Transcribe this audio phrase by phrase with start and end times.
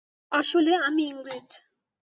[0.31, 1.49] আসলে, আমি ইংরেজ।